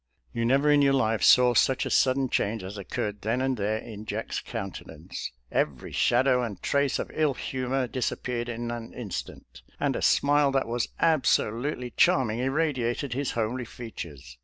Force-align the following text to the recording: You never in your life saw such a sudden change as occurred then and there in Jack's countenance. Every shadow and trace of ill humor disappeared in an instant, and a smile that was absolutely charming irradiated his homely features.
You 0.33 0.45
never 0.45 0.71
in 0.71 0.81
your 0.81 0.95
life 0.95 1.21
saw 1.21 1.53
such 1.53 1.85
a 1.85 1.91
sudden 1.91 2.27
change 2.27 2.63
as 2.63 2.75
occurred 2.75 3.21
then 3.21 3.39
and 3.39 3.55
there 3.55 3.77
in 3.77 4.05
Jack's 4.07 4.39
countenance. 4.41 5.31
Every 5.51 5.91
shadow 5.91 6.41
and 6.41 6.59
trace 6.63 6.97
of 6.97 7.11
ill 7.13 7.35
humor 7.35 7.85
disappeared 7.85 8.49
in 8.49 8.71
an 8.71 8.95
instant, 8.95 9.61
and 9.79 9.95
a 9.95 10.01
smile 10.01 10.51
that 10.53 10.65
was 10.67 10.87
absolutely 10.99 11.91
charming 11.91 12.39
irradiated 12.39 13.13
his 13.13 13.33
homely 13.33 13.63
features. 13.65 14.39